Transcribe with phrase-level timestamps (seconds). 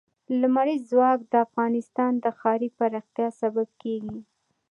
[0.41, 4.19] لمریز ځواک د افغانستان د ښاري پراختیا سبب کېږي.